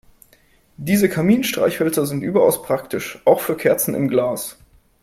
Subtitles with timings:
[0.77, 4.57] Diese Kaminstreichhölzer sind überaus praktisch, auch für Kerzen im Glas.